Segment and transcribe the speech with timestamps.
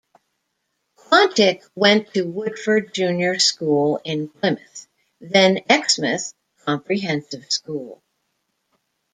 [0.97, 4.87] Quantick went to Woodford Junior School in Plymouth,
[5.19, 6.33] then Exmouth
[6.65, 8.01] Comprehensive School.